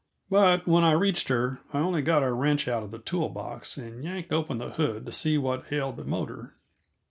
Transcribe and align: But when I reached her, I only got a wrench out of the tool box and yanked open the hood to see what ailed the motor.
But 0.31 0.65
when 0.67 0.83
I 0.83 0.93
reached 0.93 1.27
her, 1.27 1.59
I 1.71 1.77
only 1.77 2.01
got 2.01 2.23
a 2.23 2.33
wrench 2.33 2.67
out 2.67 2.81
of 2.81 2.89
the 2.89 2.97
tool 2.97 3.29
box 3.29 3.77
and 3.77 4.03
yanked 4.03 4.33
open 4.33 4.57
the 4.57 4.71
hood 4.71 5.05
to 5.05 5.11
see 5.11 5.37
what 5.37 5.71
ailed 5.71 5.97
the 5.97 6.03
motor. 6.03 6.55